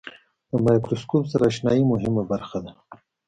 [0.49, 2.71] د مایکروسکوپ سره آشنایي مهمه برخه ده.